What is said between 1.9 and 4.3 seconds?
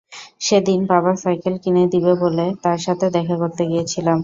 দিবে বলে তার সাথে দেখা করতে গিয়েছিলাম।